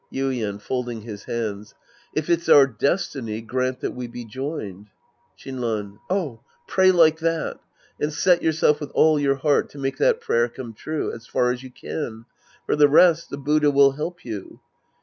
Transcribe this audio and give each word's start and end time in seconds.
Ytden 0.11 0.59
{folding 0.59 1.01
his 1.01 1.25
hands). 1.25 1.75
If 2.11 2.27
it's 2.27 2.49
our 2.49 2.65
destiny, 2.65 3.39
grant 3.39 3.81
that 3.81 3.91
we 3.93 4.07
be 4.07 4.25
joined. 4.25 4.87
Shinran. 5.37 5.99
Oh. 6.09 6.39
Pray 6.65 6.91
like 6.91 7.19
that. 7.19 7.59
And 7.99 8.11
set 8.11 8.41
yourself 8.41 8.79
with 8.79 8.89
all 8.95 9.19
your 9.19 9.35
heart, 9.35 9.69
to 9.69 9.77
make 9.77 9.97
that 9.99 10.19
prayer 10.19 10.49
come 10.49 10.73
true. 10.73 11.11
As 11.13 11.27
far 11.27 11.51
as 11.51 11.61
you 11.61 11.69
can. 11.69 12.25
For 12.65 12.75
the 12.75 12.89
rest, 12.89 13.29
the 13.29 13.37
Buddha 13.37 13.69
will 13.69 13.91
help 13.91 14.25
you. 14.25 14.59